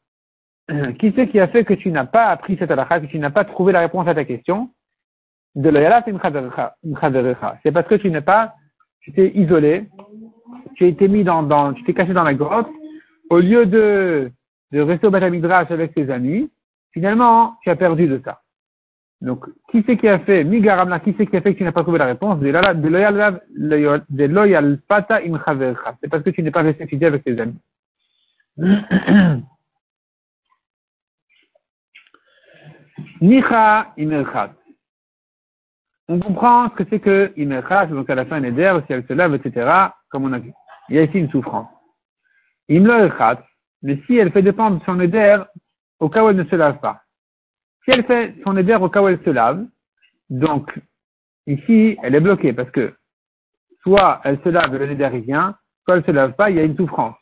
qui 0.98 1.12
c'est 1.14 1.28
qui 1.28 1.38
a 1.38 1.46
fait 1.46 1.64
que 1.64 1.74
tu 1.74 1.92
n'as 1.92 2.06
pas 2.06 2.26
appris 2.26 2.56
cette 2.58 2.72
halakha, 2.72 2.98
que 2.98 3.06
tu 3.06 3.20
n'as 3.20 3.30
pas 3.30 3.44
trouvé 3.44 3.72
la 3.72 3.80
réponse 3.80 4.08
à 4.08 4.16
ta 4.16 4.24
question? 4.24 4.70
De 5.54 5.70
C'est 7.62 7.72
parce 7.72 7.86
que 7.86 7.94
tu 7.94 8.10
n'es 8.10 8.20
pas, 8.20 8.54
tu 9.00 9.12
t'es 9.12 9.30
isolé, 9.36 9.88
tu 10.76 10.84
as 10.84 10.88
été 10.88 11.08
mis 11.08 11.24
dans, 11.24 11.72
tu 11.72 11.82
t'es 11.84 11.94
caché 11.94 12.12
dans 12.12 12.22
la 12.22 12.34
grotte, 12.34 12.68
au 13.30 13.38
lieu 13.38 13.66
de, 13.66 14.30
de 14.72 14.80
rester 14.80 15.06
au 15.06 15.10
Beth 15.10 15.22
avec 15.22 15.94
tes 15.94 16.10
amis, 16.10 16.50
finalement, 16.92 17.56
tu 17.62 17.70
as 17.70 17.76
perdu 17.76 18.06
de 18.06 18.20
ça. 18.24 18.42
Donc, 19.22 19.46
qui 19.70 19.82
c'est 19.86 19.96
qui 19.96 20.08
a 20.08 20.18
fait, 20.18 20.44
Migaramla, 20.44 21.00
qui 21.00 21.14
c'est 21.16 21.26
qui 21.26 21.36
a 21.36 21.40
fait 21.40 21.54
que 21.54 21.58
tu 21.58 21.64
n'as 21.64 21.72
pas 21.72 21.82
trouvé 21.82 21.98
la 21.98 22.04
réponse? 22.06 22.38
De 22.38 22.50
loyal 24.26 24.78
pata 24.86 25.20
C'est 26.00 26.08
parce 26.10 26.22
que 26.22 26.30
tu 26.30 26.42
n'es 26.42 26.50
pas 26.50 26.62
resté 26.62 26.86
fidèle 26.86 27.14
avec 27.14 27.24
tes 27.24 27.40
amis. 27.40 27.58
Nicha 33.20 33.92
imerchat. 33.96 34.52
On 36.08 36.20
comprend 36.20 36.68
ce 36.70 36.74
que 36.74 36.84
c'est 36.90 37.00
que 37.00 37.32
imerchat, 37.36 37.86
donc 37.86 38.08
à 38.10 38.14
la 38.14 38.26
fin 38.26 38.38
neder, 38.40 38.78
si 38.86 38.92
elle 38.92 39.06
se 39.06 39.12
lave, 39.14 39.34
etc., 39.34 39.66
comme 40.10 40.24
on 40.24 40.32
a 40.32 40.38
vu. 40.38 40.52
Il 40.88 40.96
y 40.96 40.98
a 40.98 41.02
ici 41.02 41.18
une 41.18 41.30
souffrance. 41.30 41.68
Imlerchat, 42.68 43.42
mais 43.82 44.00
si 44.06 44.16
elle 44.16 44.32
fait 44.32 44.42
dépendre 44.42 44.82
son 44.84 45.00
éder 45.00 45.36
au 46.00 46.08
cas 46.08 46.24
où 46.24 46.28
elle 46.28 46.36
ne 46.36 46.44
se 46.44 46.56
lave 46.56 46.78
pas. 46.80 47.02
Si 47.84 47.90
elle 47.92 48.04
fait 48.04 48.34
son 48.44 48.56
éder 48.56 48.74
au 48.74 48.88
cas 48.88 49.02
où 49.02 49.08
elle 49.08 49.22
se 49.24 49.30
lave, 49.30 49.64
donc 50.30 50.72
ici 51.46 51.96
elle 52.02 52.14
est 52.14 52.20
bloquée 52.20 52.52
parce 52.52 52.70
que 52.70 52.94
soit 53.82 54.20
elle 54.24 54.40
se 54.42 54.48
lave 54.48 54.74
le 54.74 54.86
neder 54.86 55.20
vient, 55.20 55.56
soit 55.84 55.96
elle 55.96 56.04
se 56.04 56.10
lave 56.10 56.34
pas, 56.34 56.50
il 56.50 56.56
y 56.56 56.60
a 56.60 56.64
une 56.64 56.76
souffrance. 56.76 57.16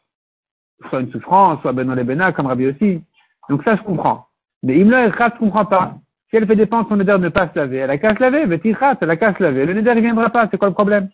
Soit 0.88 1.00
une 1.00 1.12
souffrance, 1.12 1.60
soit 1.60 1.72
ben 1.72 1.94
les 1.94 2.04
bena, 2.04 2.32
comme 2.32 2.46
Rabbi 2.46 2.66
aussi. 2.66 3.02
Donc 3.48 3.62
ça 3.64 3.76
je 3.76 3.82
comprends. 3.82 4.26
Mais 4.62 4.78
Imla 4.78 5.08
Echat 5.08 5.34
ne 5.34 5.38
comprend 5.38 5.66
pas. 5.66 5.96
Si 6.30 6.36
elle 6.36 6.46
fait 6.46 6.56
dépendre 6.56 6.88
son 6.88 6.96
neder 6.96 7.12
de 7.12 7.18
ne 7.18 7.28
pas 7.28 7.48
se 7.48 7.58
laver, 7.58 7.76
elle 7.78 7.90
a 7.90 7.98
qu'à 7.98 8.14
se 8.14 8.20
laver, 8.20 8.46
mais 8.46 8.58
Tichat, 8.58 8.96
elle 9.00 9.10
a 9.10 9.16
qu'à 9.16 9.34
se 9.34 9.42
laver. 9.42 9.66
Le 9.66 9.74
neder 9.74 9.94
ne 9.94 10.00
viendra 10.00 10.30
pas, 10.30 10.48
c'est 10.50 10.56
quoi 10.56 10.68
le 10.68 10.74
problème? 10.74 11.10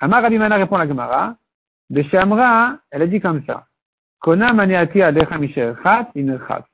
Amar 0.00 0.22
Rabimana 0.22 0.56
répond 0.56 0.76
à 0.76 0.84
la 0.84 0.88
Gemara. 0.88 1.36
De 1.88 2.02
chez 2.02 2.18
Amra, 2.18 2.78
elle 2.90 3.02
a 3.02 3.06
dit 3.06 3.20
comme 3.20 3.42
ça. 3.46 3.66
Kona 4.20 4.52
maniati 4.52 5.02
alecha 5.02 5.38
misherchat 5.38 6.10
inerchat. 6.14 6.64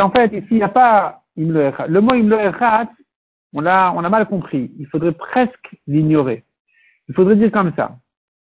En 0.00 0.10
fait, 0.10 0.32
ici, 0.32 0.46
il 0.52 0.56
n'y 0.58 0.62
a 0.62 0.68
pas 0.68 1.22
Le 1.36 2.00
mot 2.00 2.14
imloerchat, 2.14 2.88
on 3.52 3.60
l'a, 3.60 3.92
on 3.94 4.04
a 4.04 4.08
mal 4.08 4.26
compris. 4.26 4.70
Il 4.78 4.86
faudrait 4.86 5.12
presque 5.12 5.76
l'ignorer. 5.86 6.44
Il 7.08 7.14
faudrait 7.14 7.36
dire 7.36 7.50
comme 7.50 7.72
ça. 7.74 7.96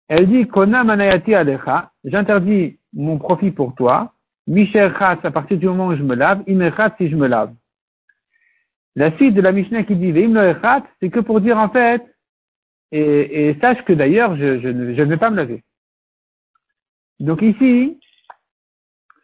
Elle 0.08 0.28
dit, 0.28 0.46
Kona 0.46 0.84
manayati 0.84 1.34
alecha, 1.34 1.90
j'interdis 2.04 2.78
mon 2.92 3.18
profit 3.18 3.50
pour 3.50 3.74
toi, 3.74 4.12
Misherchat, 4.46 5.18
à 5.22 5.30
partir 5.30 5.56
du 5.56 5.66
moment 5.66 5.88
où 5.88 5.96
je 5.96 6.02
me 6.02 6.14
lave, 6.14 6.42
Imerchat 6.46 6.94
si 6.98 7.08
je 7.08 7.16
me 7.16 7.26
lave. 7.26 7.54
La 8.94 9.16
suite 9.16 9.34
de 9.34 9.40
la 9.40 9.52
Mishnah 9.52 9.84
qui 9.84 9.96
dit 9.96 10.12
Veimloechat, 10.12 10.82
c'est 11.00 11.08
que 11.08 11.20
pour 11.20 11.40
dire 11.40 11.56
en 11.56 11.70
fait, 11.70 12.02
et, 12.92 13.48
et 13.48 13.58
sache 13.60 13.82
que 13.84 13.92
d'ailleurs, 13.92 14.36
je, 14.36 14.60
je, 14.60 14.68
ne, 14.68 14.94
je 14.94 15.00
ne 15.00 15.08
vais 15.08 15.16
pas 15.16 15.30
me 15.30 15.36
laver. 15.36 15.64
Donc 17.18 17.42
ici, 17.42 17.98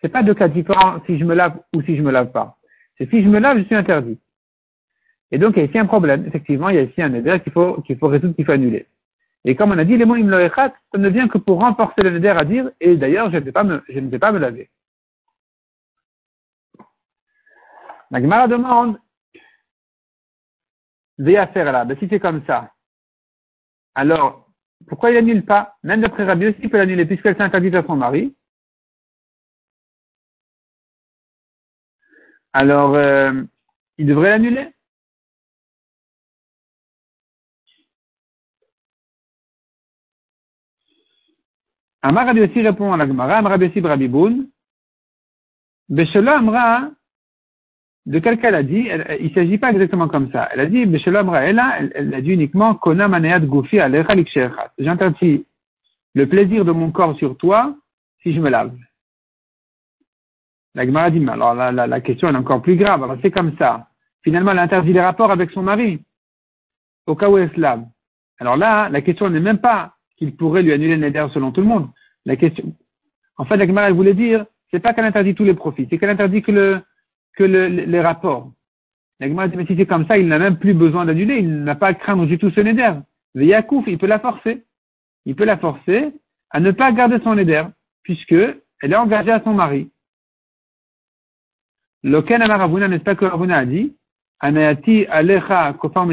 c'est 0.01 0.09
pas 0.09 0.23
deux 0.23 0.35
cas 0.35 0.49
différents 0.49 1.01
si 1.07 1.19
je 1.19 1.25
me 1.25 1.35
lave 1.35 1.61
ou 1.75 1.83
si 1.83 1.97
je 1.97 2.03
me 2.03 2.11
lave 2.11 2.33
pas. 2.33 2.57
C'est 2.97 3.09
si 3.11 3.23
je 3.23 3.29
me 3.29 3.39
lave, 3.39 3.59
je 3.59 3.65
suis 3.65 3.75
interdit. 3.75 4.19
Et 5.31 5.39
donc, 5.39 5.57
il 5.57 5.61
y 5.61 5.63
a 5.63 5.67
ici 5.67 5.79
un 5.79 5.87
problème. 5.87 6.27
Effectivement, 6.27 6.71
il 6.71 6.77
y 6.77 6.79
a 6.79 6.83
ici 6.83 7.03
un 7.03 7.13
éder 7.13 7.39
qu'il 7.41 7.53
faut, 7.53 7.83
qu'il 7.83 7.99
faut 7.99 8.09
résoudre, 8.09 8.35
qu'il 8.35 8.45
faut 8.45 8.53
annuler. 8.53 8.87
Et 9.45 9.55
comme 9.55 9.71
on 9.71 9.79
a 9.79 9.85
dit, 9.85 9.97
les 9.97 10.05
mots 10.05 10.17
imloechat, 10.17 10.75
ça 10.93 10.99
ne 10.99 11.09
vient 11.09 11.29
que 11.29 11.39
pour 11.39 11.61
renforcer 11.61 12.03
le 12.03 12.11
neder 12.11 12.31
à 12.31 12.45
dire, 12.45 12.71
et 12.81 12.97
d'ailleurs, 12.97 13.31
je 13.31 13.37
ne 13.37 13.41
vais 13.41 13.53
pas 13.53 13.65
me, 13.65 13.83
je 13.89 13.99
ne 14.01 14.09
vais 14.09 14.19
pas 14.19 14.33
me 14.33 14.39
laver. 14.39 14.71
La 18.11 18.21
Gemara 18.21 18.49
demande, 18.49 18.99
faire 21.19 21.73
là, 21.73 21.85
ben, 21.85 21.97
si 21.99 22.09
c'est 22.09 22.21
comme 22.21 22.43
ça, 22.47 22.73
alors, 23.99 24.49
pourquoi 24.87 25.11
il 25.11 25.15
n'annule 25.15 25.45
pas? 25.45 25.77
Même 25.83 26.03
d'après 26.03 26.25
Rabbi 26.25 26.47
aussi, 26.47 26.61
il 26.63 26.71
peut 26.71 26.79
l'annuler, 26.79 27.05
puisqu'elle 27.05 27.37
s'interdit 27.37 27.75
à 27.77 27.83
son 27.85 27.97
mari. 27.97 28.37
Alors, 32.53 32.95
euh, 32.95 33.43
il 33.99 34.07
devrait 34.07 34.31
l'annuler? 34.31 34.73
Amar 42.03 42.27
Rabbi 42.27 42.43
aussi 42.43 42.63
répond 42.63 42.93
à 42.93 42.97
la 42.97 43.07
Gemara, 43.09 43.39
Amar 43.39 43.51
Rabbi 43.51 43.67
aussi 43.67 43.81
Brabiboun, 43.81 44.49
Beshelo 45.89 46.31
Amra, 46.31 46.93
de 48.09 48.19
quel 48.21 48.39
cas 48.39 48.49
elle 48.49 48.55
a 48.55 48.63
dit 48.63 48.89
Il 49.21 49.29
ne 49.29 49.35
s'agit 49.35 49.59
pas 49.59 49.71
exactement 49.71 50.09
comme 50.09 50.33
ça. 50.33 50.49
Elle 50.53 50.61
a 50.61 50.67
dit, 50.67 50.79
elle, 50.81 51.93
elle 51.95 52.15
a 52.15 52.21
dit 52.23 52.31
uniquement 52.31 52.81
J'interdis 54.79 55.45
le 56.15 56.27
plaisir 56.27 56.65
de 56.65 56.73
mon 56.73 56.91
corps 56.91 57.19
sur 57.19 57.37
toi 57.37 57.77
si 58.23 58.33
je 58.33 58.41
me 58.41 58.49
lave. 58.49 58.75
La 60.75 60.87
Gemara 60.87 61.11
dit, 61.11 61.21
mais 61.21 61.33
alors 61.33 61.55
la, 61.55 61.71
la, 61.71 62.01
question 62.01 62.29
est 62.29 62.37
encore 62.37 62.63
plus 62.63 62.77
grave. 62.77 63.05
Alors 63.05 63.19
c'est 63.21 63.31
comme 63.31 63.55
ça. 63.59 63.89
Finalement, 64.23 64.53
elle 64.53 64.59
interdit 64.59 64.95
les 64.95 65.03
rapports 65.03 65.31
avec 65.31 65.51
son 65.51 65.63
mari 65.63 66.03
au 67.07 67.15
cas 67.15 67.29
où 67.29 67.37
elle 67.37 67.53
se 67.53 67.61
lave. 67.61 67.85
Alors 68.39 68.57
là, 68.57 68.89
la 68.89 69.03
question 69.03 69.29
n'est 69.29 69.39
même 69.39 69.59
pas 69.59 69.93
qu'il 70.17 70.35
pourrait 70.35 70.63
lui 70.63 70.73
annuler 70.73 70.97
le 70.97 71.07
neder 71.07 71.27
selon 71.35 71.53
tout 71.53 71.61
le 71.61 71.67
monde. 71.67 71.91
La 72.25 72.37
question, 72.37 72.75
en 73.37 73.45
fait, 73.45 73.59
la 73.59 73.67
Gemara 73.67 73.89
elle 73.89 73.95
voulait 73.95 74.15
dire, 74.15 74.47
c'est 74.71 74.81
pas 74.81 74.95
qu'elle 74.95 75.05
interdit 75.05 75.35
tous 75.35 75.45
les 75.45 75.55
profits, 75.55 75.87
c'est 75.91 75.99
qu'elle 75.99 76.11
interdit 76.11 76.41
que 76.41 76.53
le, 76.53 76.83
que 77.39 77.45
le, 77.45 77.69
les 77.69 78.01
rapports. 78.01 78.51
Dit, 79.21 79.29
mais 79.29 79.67
si 79.67 79.77
c'est 79.77 79.87
comme 79.87 80.07
ça, 80.07 80.19
il 80.19 80.27
n'a 80.27 80.39
même 80.39 80.59
plus 80.59 80.75
besoin 80.75 81.07
d'annuler, 81.07 81.37
il 81.39 81.63
n'a 81.63 81.77
pas 81.77 81.89
à 81.89 81.95
craindre 81.95 82.27
du 82.27 82.37
tout 82.37 82.51
ce 82.51 82.61
neder. 82.61 82.95
Le 83.35 83.45
Yakouf, 83.45 83.85
il 83.87 83.97
peut 83.97 84.07
la 84.07 84.19
forcer. 84.19 84.65
Il 85.25 85.37
peut 85.37 85.45
la 85.45 85.57
forcer 85.57 86.13
à 86.51 86.61
ne 86.61 86.73
pas 86.73 86.91
garder 86.93 87.19
son 87.23 87.37
neder, 87.37 87.65
puisque 88.03 88.33
elle 88.33 88.93
est 88.93 88.97
engagée 88.97 89.31
à 89.31 89.43
son 89.43 89.55
mari. 89.55 89.91
Loken 92.03 92.43
Amaravuna, 92.43 92.89
n'est-ce 92.89 93.05
pas 93.05 93.15
que 93.15 93.25
Ravuna 93.25 93.59
a 93.59 93.65
dit, 93.65 93.95
alecha 94.41 95.75
kofa 95.75 96.07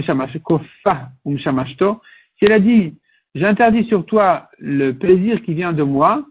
si 2.37 2.45
elle 2.45 2.51
a 2.51 2.59
dit, 2.59 2.97
j'interdis 3.33 3.85
sur 3.85 4.05
toi 4.05 4.49
le 4.59 4.91
plaisir 4.91 5.41
qui 5.43 5.53
vient 5.53 5.73
de 5.73 5.83
moi, 5.83 6.25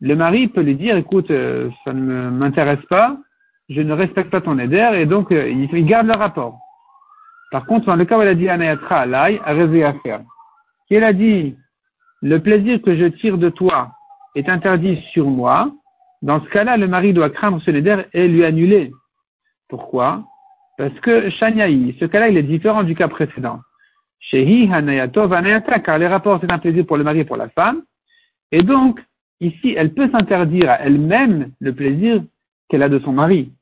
le 0.00 0.14
mari 0.14 0.48
peut 0.48 0.60
lui 0.60 0.76
dire, 0.76 0.96
écoute, 0.96 1.30
euh, 1.30 1.70
ça 1.84 1.92
ne 1.92 2.30
m'intéresse 2.30 2.84
pas, 2.88 3.18
je 3.68 3.80
ne 3.80 3.92
respecte 3.92 4.30
pas 4.30 4.40
ton 4.40 4.58
éder, 4.58 4.90
et 4.94 5.06
donc 5.06 5.32
euh, 5.32 5.48
il, 5.48 5.86
garde 5.86 6.06
le 6.06 6.14
rapport. 6.14 6.58
Par 7.50 7.66
contre, 7.66 7.86
dans 7.86 7.96
le 7.96 8.04
cas 8.04 8.18
où 8.18 8.22
elle 8.22 8.28
a 8.28 8.34
dit 8.34 8.48
Anayatra 8.48 9.00
alay, 9.00 9.40
a 9.44 9.50
à 9.50 9.92
faire. 10.02 10.20
Si 10.86 10.94
elle 10.94 11.04
a 11.04 11.12
dit 11.12 11.56
le 12.22 12.40
plaisir 12.40 12.80
que 12.82 12.96
je 12.96 13.06
tire 13.06 13.38
de 13.38 13.50
toi 13.50 13.92
est 14.34 14.48
interdit 14.48 15.02
sur 15.12 15.26
moi, 15.26 15.70
dans 16.22 16.40
ce 16.42 16.48
cas-là, 16.50 16.76
le 16.76 16.88
mari 16.88 17.12
doit 17.12 17.30
craindre 17.30 17.60
ce 17.62 17.70
neder 17.70 18.02
et 18.12 18.28
lui 18.28 18.44
annuler. 18.44 18.92
Pourquoi? 19.68 20.24
Parce 20.78 20.98
que 21.00 21.30
Shanyai, 21.30 21.96
ce 21.98 22.04
cas-là, 22.04 22.28
il 22.28 22.36
est 22.36 22.42
différent 22.42 22.82
du 22.82 22.94
cas 22.94 23.08
précédent. 23.08 23.60
Shehi 24.20 24.70
Hanayatov 24.72 25.32
Anayatra, 25.32 25.80
car 25.80 25.98
les 25.98 26.06
rapports 26.06 26.38
c'est 26.40 26.52
un 26.52 26.58
plaisir 26.58 26.86
pour 26.86 26.96
le 26.96 27.04
mari 27.04 27.20
et 27.20 27.24
pour 27.24 27.36
la 27.36 27.48
femme. 27.48 27.82
Et 28.52 28.62
donc, 28.62 29.00
ici, 29.40 29.74
elle 29.76 29.92
peut 29.92 30.10
s'interdire 30.10 30.70
à 30.70 30.80
elle-même 30.80 31.52
le 31.60 31.74
plaisir 31.74 32.22
qu'elle 32.68 32.82
a 32.82 32.88
de 32.88 32.98
son 33.00 33.12
mari. 33.12 33.52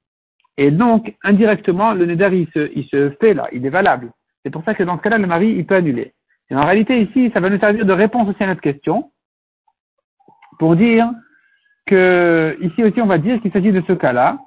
Et 0.56 0.70
donc, 0.70 1.14
indirectement, 1.22 1.92
le 1.92 2.06
neder, 2.06 2.46
il 2.54 2.84
se, 2.84 3.10
fait 3.20 3.34
là, 3.34 3.48
il 3.52 3.66
est 3.66 3.70
valable. 3.70 4.12
C'est 4.42 4.50
pour 4.50 4.64
ça 4.64 4.74
que 4.74 4.84
dans 4.84 4.96
ce 4.96 5.02
cas-là, 5.02 5.18
le 5.18 5.26
mari, 5.26 5.50
il 5.50 5.66
peut 5.66 5.74
annuler. 5.74 6.14
Et 6.50 6.56
en 6.56 6.64
réalité, 6.64 7.00
ici, 7.00 7.30
ça 7.32 7.40
va 7.40 7.50
nous 7.50 7.58
servir 7.58 7.84
de 7.84 7.92
réponse 7.92 8.28
aussi 8.28 8.42
à 8.42 8.46
notre 8.46 8.60
question, 8.60 9.10
pour 10.58 10.76
dire 10.76 11.10
que, 11.86 12.56
ici 12.60 12.84
aussi, 12.84 13.00
on 13.00 13.06
va 13.06 13.18
dire 13.18 13.40
qu'il 13.40 13.52
s'agit 13.52 13.72
de 13.72 13.82
ce 13.86 13.92
cas-là, 13.92 14.38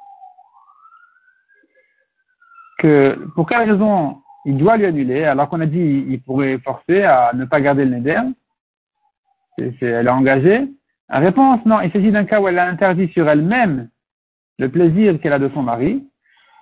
que 2.80 3.20
pour 3.36 3.50
quelle 3.50 3.70
raison 3.70 4.22
il 4.46 4.58
doit 4.58 4.78
lui 4.78 4.86
annuler, 4.86 5.26
alors 5.26 5.50
qu'on 5.50 5.60
a 5.60 5.66
dit 5.66 6.06
il 6.08 6.22
pourrait 6.22 6.60
forcer 6.60 7.04
à 7.04 7.32
ne 7.34 7.46
pas 7.46 7.60
garder 7.60 7.84
le 7.84 7.98
neder, 7.98 8.22
elle 9.58 9.76
est 9.82 10.10
engagée. 10.10 10.68
La 11.10 11.20
réponse, 11.20 11.66
non, 11.66 11.82
il 11.82 11.92
s'agit 11.92 12.12
d'un 12.12 12.26
cas 12.26 12.40
où 12.40 12.48
elle 12.48 12.60
a 12.60 12.68
interdit 12.68 13.10
sur 13.10 13.28
elle-même 13.28 13.90
le 14.58 14.70
plaisir 14.70 15.20
qu'elle 15.20 15.34
a 15.34 15.40
de 15.40 15.50
son 15.50 15.64
mari. 15.64 16.08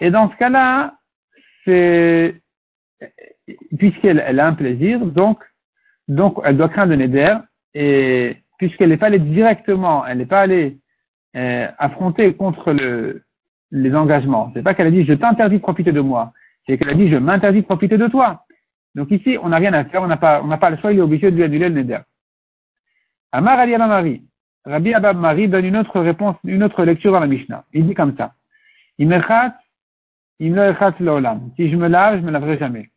Et 0.02 0.12
dans 0.12 0.30
ce 0.30 0.36
cas-là, 0.38 0.96
puisqu'elle 3.78 4.24
elle 4.26 4.40
a 4.40 4.48
un 4.48 4.54
plaisir, 4.54 5.06
donc, 5.06 5.40
donc 6.08 6.40
elle 6.44 6.58
doit 6.58 6.70
craindre 6.70 6.92
le 6.92 6.98
neder, 6.98 7.36
et 7.74 8.38
puisqu'elle 8.58 8.90
n'est 8.90 8.98
pas 8.98 9.08
allée 9.08 9.20
directement, 9.20 10.06
elle 10.06 10.20
n'est 10.20 10.26
pas 10.26 10.42
allée 10.42 10.78
euh, 11.36 11.68
affronter 11.78 12.34
contre 12.36 12.72
le, 12.72 13.24
les 13.72 13.96
engagements. 13.96 14.52
C'est 14.54 14.64
pas 14.64 14.74
qu'elle 14.74 14.88
a 14.88 14.92
dit 14.92 15.06
je 15.06 15.14
t'interdis 15.14 15.58
de 15.58 15.62
profiter 15.62 15.92
de 15.92 16.02
moi, 16.02 16.34
c'est 16.66 16.78
qu'elle 16.78 16.90
a 16.90 16.94
dit 16.94 17.10
je 17.10 17.18
m'interdis 17.18 17.62
de 17.62 17.66
profiter 17.66 17.98
de 17.98 18.08
toi. 18.08 18.46
Donc 18.96 19.12
ici, 19.12 19.38
on 19.42 19.50
n'a 19.50 19.58
rien 19.58 19.74
à 19.74 19.84
faire, 19.86 20.02
on 20.02 20.08
n'a 20.08 20.18
pas, 20.18 20.42
on 20.42 20.48
n'a 20.48 20.58
pas 20.58 20.70
le 20.70 20.78
choix, 20.78 20.94
il 20.94 21.00
est 21.00 21.02
obligé 21.02 21.30
de 21.30 21.36
lui 21.36 21.44
annuler 21.44 21.70
le 21.70 21.76
neder. 21.76 22.00
Amar 23.32 23.60
Ali 23.60 23.76
Marie. 23.78 24.24
Rabbi 24.66 24.94
Abab 24.94 25.18
Marie 25.18 25.48
donne 25.48 25.66
une 25.66 25.78
autre 25.78 26.00
réponse, 26.00 26.38
une 26.44 26.64
autre 26.64 26.84
lecture 26.84 27.12
dans 27.12 27.20
la 27.20 27.28
Mishnah. 27.28 27.66
Il 27.74 27.86
dit 27.88 27.94
comme 27.94 28.16
ça. 28.18 28.34
Si 28.98 29.06
je 30.40 30.50
me 31.76 31.88
lave, 31.88 32.20
je 32.20 32.26
me 32.26 32.32
laverai 32.32 32.58
jamais. 32.58 32.90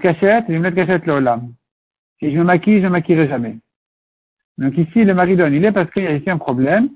Cachette. 0.00 0.46
Si 0.46 0.52
je 0.52 0.58
me 0.58 2.44
maquille, 2.44 2.80
je 2.80 2.84
me 2.84 2.90
maquillerai 2.90 3.28
jamais. 3.28 3.56
Donc 4.58 4.76
ici, 4.76 5.04
le 5.04 5.14
mari 5.14 5.36
donne, 5.36 5.54
il 5.54 5.64
est 5.64 5.72
parce 5.72 5.90
qu'il 5.90 6.04
y 6.04 6.06
a 6.06 6.14
ici 6.14 6.30
un 6.30 6.38
problème 6.38 6.90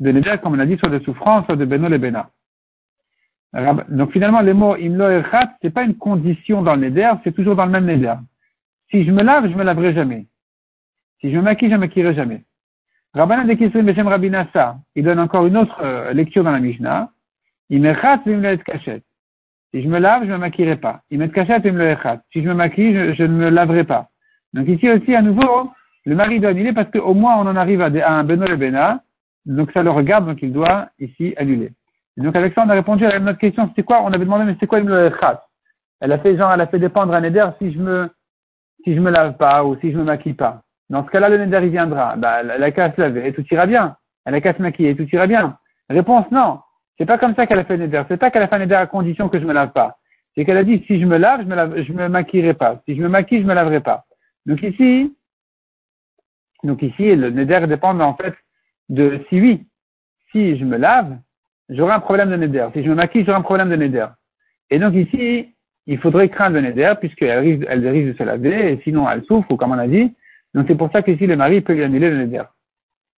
de 0.00 0.12
neder, 0.12 0.36
comme 0.42 0.54
on 0.54 0.58
a 0.58 0.66
dit, 0.66 0.76
soit 0.78 0.90
de 0.90 0.98
souffrance, 1.00 1.44
soit 1.46 1.56
de 1.56 1.64
beno 1.64 1.88
le 1.88 1.98
bena. 1.98 2.30
Donc 3.88 4.12
finalement, 4.12 4.40
les 4.40 4.54
mots 4.54 4.76
imlo 4.76 5.08
erchat, 5.08 5.52
c'est 5.60 5.70
pas 5.70 5.84
une 5.84 5.96
condition 5.96 6.62
dans 6.62 6.74
le 6.74 6.88
neder, 6.88 7.12
c'est 7.22 7.32
toujours 7.32 7.56
dans 7.56 7.66
le 7.66 7.72
même 7.72 7.86
neder. 7.86 8.14
Si 8.90 9.04
je 9.04 9.10
me 9.10 9.22
lave, 9.22 9.50
je 9.50 9.54
me 9.56 9.62
laverai 9.62 9.94
jamais. 9.94 10.26
Si 11.24 11.30
je 11.30 11.38
me 11.38 11.42
maquille, 11.42 11.70
je 11.70 11.74
ne 11.74 11.80
maquillerai 11.80 12.14
jamais. 12.14 12.44
Rabbanan 13.14 13.46
de 13.46 13.54
Kisrim 13.54 13.86
Beshem 13.86 14.06
Rabinasa, 14.06 14.76
il 14.94 15.04
donne 15.04 15.18
encore 15.18 15.46
une 15.46 15.56
autre 15.56 15.80
euh, 15.82 16.12
lecture 16.12 16.44
dans 16.44 16.50
la 16.50 16.60
Mishnah. 16.60 17.08
Il 17.70 17.80
me 17.80 18.56
kachet. 18.56 19.02
Si 19.72 19.82
je 19.82 19.88
me 19.88 20.00
lave, 20.00 20.24
je 20.24 20.28
ne 20.28 20.32
me 20.34 20.38
maquillerai 20.38 20.76
pas. 20.76 21.00
Il 21.10 21.18
me 21.18 21.28
kachet, 21.28 21.62
il 21.64 21.72
me 21.72 21.96
Si 22.30 22.42
je 22.42 22.46
me 22.46 22.52
maquille, 22.52 23.14
je, 23.14 23.22
ne 23.22 23.28
me 23.28 23.48
laverai 23.48 23.84
pas. 23.84 24.10
Donc 24.52 24.68
ici 24.68 24.86
aussi, 24.90 25.14
à 25.14 25.22
nouveau, 25.22 25.72
le 26.04 26.14
mari 26.14 26.40
doit 26.40 26.50
annuler 26.50 26.74
parce 26.74 26.90
qu'au 26.90 27.14
moins 27.14 27.38
on 27.38 27.46
en 27.46 27.56
arrive 27.56 27.80
à, 27.80 27.86
un 27.86 28.24
Beno 28.24 28.46
le 28.46 28.56
Bena. 28.56 29.00
Donc 29.46 29.72
ça 29.72 29.82
le 29.82 29.90
regarde, 29.92 30.26
donc 30.26 30.42
il 30.42 30.52
doit 30.52 30.90
ici 30.98 31.32
annuler. 31.38 31.72
donc 32.18 32.36
avec 32.36 32.52
ça, 32.52 32.64
on 32.66 32.68
a 32.68 32.74
répondu 32.74 33.06
à 33.06 33.18
notre 33.18 33.38
question, 33.38 33.66
c'était 33.68 33.82
quoi? 33.82 34.02
On 34.02 34.12
avait 34.12 34.26
demandé, 34.26 34.44
mais 34.44 34.56
c'est 34.60 34.66
quoi 34.66 34.80
le 34.80 35.10
Elle 36.02 36.12
a 36.12 36.18
fait 36.18 36.36
genre, 36.36 36.52
elle 36.52 36.60
a 36.60 36.66
fait 36.66 36.78
dépendre 36.78 37.14
un 37.14 37.22
éder 37.22 37.48
si 37.58 37.72
je 37.72 37.78
me, 37.78 38.10
si 38.84 38.94
je 38.94 39.00
me 39.00 39.10
lave 39.10 39.38
pas 39.38 39.64
ou 39.64 39.74
si 39.80 39.90
je 39.90 39.96
me 39.96 40.04
maquille 40.04 40.34
pas. 40.34 40.63
Dans 40.90 41.04
ce 41.04 41.10
cas-là, 41.10 41.28
le 41.28 41.38
neder, 41.38 41.60
il 41.62 41.70
viendra. 41.70 42.16
Bah, 42.16 42.40
elle 42.42 42.62
a 42.62 42.70
qu'à 42.70 42.92
se 42.92 43.00
laver 43.00 43.28
et 43.28 43.32
tout 43.32 43.44
ira 43.50 43.66
bien. 43.66 43.96
Elle 44.24 44.34
a 44.34 44.40
qu'à 44.40 44.54
se 44.54 44.62
maquiller 44.62 44.90
et 44.90 44.96
tout 44.96 45.08
ira 45.12 45.26
bien. 45.26 45.58
Réponse, 45.88 46.30
non. 46.30 46.60
C'est 46.98 47.06
pas 47.06 47.18
comme 47.18 47.34
ça 47.34 47.46
qu'elle 47.46 47.58
a 47.58 47.64
fait 47.64 47.76
le 47.76 47.86
neder. 47.86 48.02
C'est 48.08 48.16
pas 48.16 48.30
qu'elle 48.30 48.42
a 48.42 48.48
fait 48.48 48.58
le 48.58 48.64
neder 48.64 48.76
à 48.76 48.86
condition 48.86 49.28
que 49.28 49.40
je 49.40 49.44
me 49.44 49.52
lave 49.52 49.72
pas. 49.72 49.98
C'est 50.34 50.44
qu'elle 50.44 50.56
a 50.56 50.64
dit, 50.64 50.84
si 50.86 51.00
je 51.00 51.06
me 51.06 51.16
lave, 51.16 51.42
je 51.42 51.92
me 51.92 52.08
maquillerai 52.08 52.54
pas. 52.54 52.80
Si 52.86 52.96
je 52.96 53.02
me 53.02 53.08
maquille, 53.08 53.42
je 53.42 53.46
me 53.46 53.54
laverai 53.54 53.80
pas. 53.80 54.04
Donc 54.46 54.62
ici, 54.62 55.14
donc 56.62 56.82
ici, 56.82 57.14
le 57.14 57.30
neder 57.30 57.66
dépend 57.66 57.98
en 57.98 58.14
fait 58.14 58.34
de 58.88 59.20
si 59.28 59.40
oui, 59.40 59.66
si 60.32 60.58
je 60.58 60.64
me 60.64 60.76
lave, 60.76 61.16
j'aurai 61.68 61.92
un 61.92 62.00
problème 62.00 62.30
de 62.30 62.36
neder. 62.36 62.68
Si 62.74 62.82
je 62.82 62.90
me 62.90 62.94
maquille, 62.94 63.24
j'aurai 63.24 63.38
un 63.38 63.42
problème 63.42 63.70
de 63.70 63.76
neder. 63.76 64.06
Et 64.70 64.78
donc 64.78 64.94
ici, 64.94 65.54
il 65.86 65.98
faudrait 65.98 66.28
craindre 66.28 66.56
le 66.56 66.62
neder 66.62 66.94
puisqu'elle 66.98 67.38
risque, 67.38 67.66
elle 67.68 67.86
risque 67.86 68.12
de 68.12 68.18
se 68.18 68.22
laver 68.22 68.72
et 68.72 68.80
sinon 68.82 69.08
elle 69.08 69.24
souffre 69.24 69.50
ou 69.50 69.56
comme 69.56 69.72
on 69.72 69.78
a 69.78 69.86
dit, 69.86 70.14
donc 70.54 70.66
c'est 70.68 70.76
pour 70.76 70.90
ça 70.92 71.02
qu'ici 71.02 71.26
le 71.26 71.36
mari 71.36 71.60
peut 71.60 71.72
lui 71.72 71.82
annuler 71.82 72.10
le 72.10 72.18
neder. 72.26 72.44